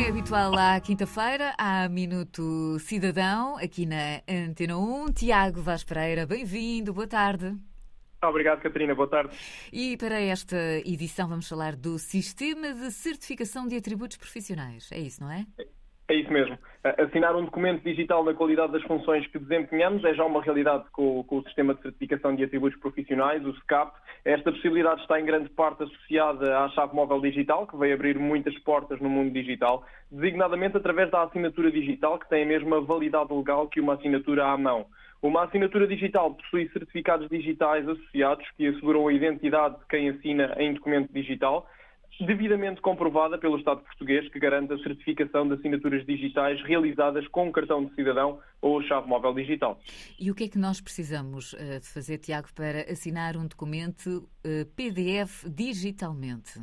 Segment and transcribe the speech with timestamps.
[0.00, 5.12] É habitual à quinta-feira, há Minuto Cidadão, aqui na Antena 1.
[5.12, 7.56] Tiago Vaz Pereira, bem-vindo, boa tarde.
[8.22, 9.34] Obrigado, Catarina, boa tarde.
[9.72, 15.22] E para esta edição vamos falar do Sistema de Certificação de Atributos Profissionais, é isso,
[15.22, 15.46] não é?
[15.58, 15.79] é
[16.10, 16.58] é isso mesmo.
[16.98, 21.22] Assinar um documento digital na qualidade das funções que desempenhamos é já uma realidade com,
[21.22, 23.92] com, o Sistema de Certificação de Atributos Profissionais, o SCAP.
[24.24, 28.58] Esta possibilidade está em grande parte associada à chave móvel digital, que vai abrir muitas
[28.64, 33.68] portas no mundo digital, designadamente através da assinatura digital, que tem a mesma validade legal
[33.68, 34.86] que uma assinatura à mão.
[35.22, 40.74] Uma assinatura digital possui certificados digitais associados que asseguram a identidade de quem assina em
[40.74, 41.68] documento digital,
[42.18, 47.84] devidamente comprovada pelo Estado português, que garante a certificação de assinaturas digitais realizadas com cartão
[47.84, 49.78] de cidadão ou chave móvel digital.
[50.18, 54.28] E o que é que nós precisamos uh, de fazer, Tiago, para assinar um documento
[54.44, 56.60] eh, PDF digitalmente?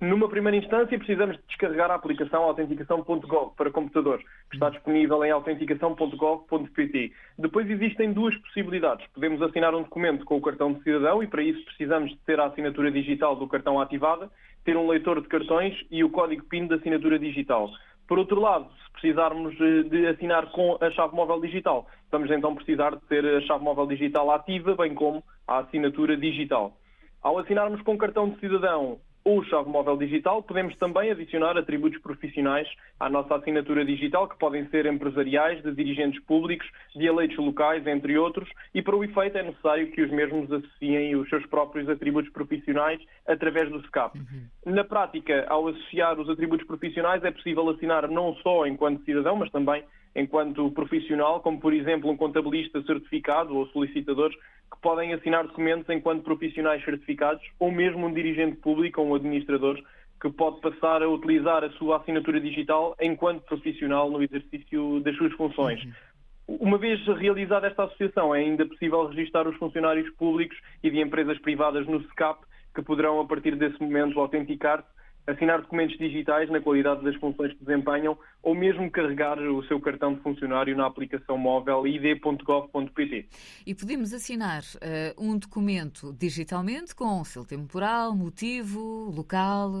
[0.00, 7.12] Numa primeira instância, precisamos descarregar a aplicação autenticação.gov para computadores, que está disponível em autenticação.gov.pt.
[7.36, 9.04] Depois existem duas possibilidades.
[9.12, 12.38] Podemos assinar um documento com o cartão de cidadão e para isso precisamos de ter
[12.38, 14.30] a assinatura digital do cartão ativada,
[14.64, 17.68] ter um leitor de cartões e o código PIN da assinatura digital.
[18.06, 22.94] Por outro lado, se precisarmos de assinar com a chave móvel digital, vamos então precisar
[22.94, 26.76] de ter a chave móvel digital ativa, bem como a assinatura digital.
[27.20, 32.68] Ao assinarmos com cartão de cidadão ou chave móvel digital, podemos também adicionar atributos profissionais
[32.98, 38.16] à nossa assinatura digital, que podem ser empresariais, de dirigentes públicos, de eleitos locais, entre
[38.16, 42.32] outros, e para o efeito é necessário que os mesmos associem os seus próprios atributos
[42.32, 44.18] profissionais através do SCAP.
[44.18, 44.74] Uhum.
[44.74, 49.50] Na prática, ao associar os atributos profissionais, é possível assinar não só enquanto cidadão, mas
[49.50, 55.88] também enquanto profissional, como por exemplo um contabilista certificado ou solicitadores que podem assinar documentos
[55.88, 59.80] enquanto profissionais certificados, ou mesmo um dirigente público ou um administrador
[60.20, 65.32] que pode passar a utilizar a sua assinatura digital enquanto profissional no exercício das suas
[65.34, 65.80] funções.
[66.46, 71.38] Uma vez realizada esta associação, é ainda possível registrar os funcionários públicos e de empresas
[71.40, 72.40] privadas no SCAP,
[72.74, 74.88] que poderão, a partir desse momento, autenticar-se
[75.28, 80.14] assinar documentos digitais na qualidade das funções que desempenham ou mesmo carregar o seu cartão
[80.14, 83.28] de funcionário na aplicação móvel id.gov.pt.
[83.66, 89.72] E podemos assinar uh, um documento digitalmente com seu temporal, motivo, local?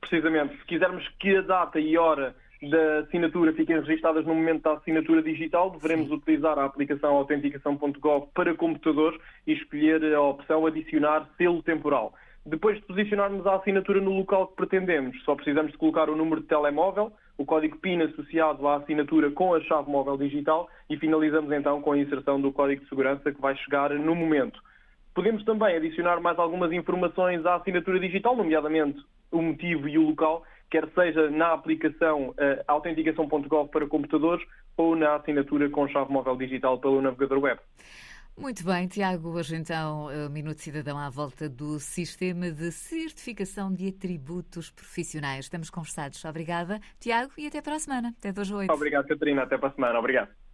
[0.00, 0.56] Precisamente.
[0.58, 5.22] Se quisermos que a data e hora da assinatura fiquem registadas no momento da assinatura
[5.22, 6.14] digital, devemos Sim.
[6.14, 12.14] utilizar a aplicação autenticação.gov para computadores e escolher a opção adicionar selo temporal.
[12.48, 16.40] Depois de posicionarmos a assinatura no local que pretendemos, só precisamos de colocar o número
[16.40, 21.50] de telemóvel, o código PIN associado à assinatura com a chave móvel digital e finalizamos
[21.50, 24.60] então com a inserção do código de segurança que vai chegar no momento.
[25.12, 30.44] Podemos também adicionar mais algumas informações à assinatura digital, nomeadamente o motivo e o local,
[30.70, 34.46] quer seja na aplicação uh, autenticação.gov para computadores
[34.76, 37.60] ou na assinatura com chave móvel digital pelo navegador web.
[38.38, 39.30] Muito bem, Tiago.
[39.30, 45.46] Hoje então, Minuto Cidadão à volta do Sistema de Certificação de Atributos Profissionais.
[45.46, 46.22] Estamos conversados.
[46.24, 48.14] Obrigada, Tiago, e até para a semana.
[48.18, 48.72] Até 2 a 8.
[48.72, 49.42] Obrigado, Catarina.
[49.42, 49.98] Até para a semana.
[49.98, 50.45] Obrigado.